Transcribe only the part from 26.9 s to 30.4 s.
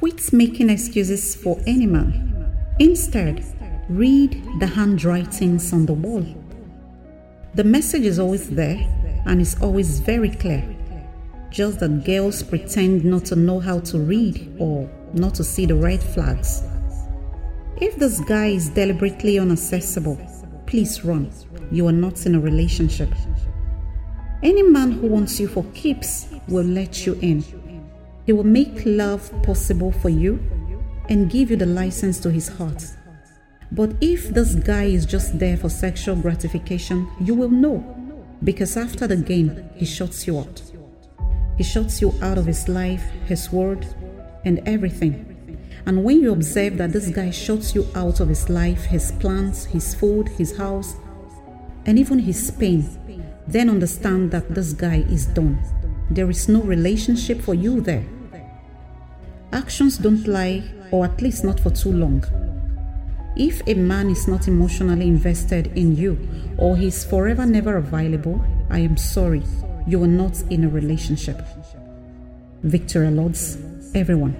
you in. He will make love possible for you